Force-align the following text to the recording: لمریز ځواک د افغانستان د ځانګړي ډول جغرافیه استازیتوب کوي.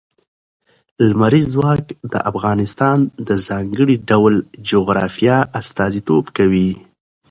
لمریز 1.07 1.45
ځواک 1.53 1.83
د 2.11 2.13
افغانستان 2.31 2.97
د 3.27 3.29
ځانګړي 3.47 3.95
ډول 4.09 4.33
جغرافیه 4.69 5.37
استازیتوب 5.59 6.23
کوي. 6.37 6.69